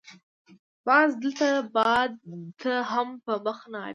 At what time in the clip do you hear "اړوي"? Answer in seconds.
3.83-3.89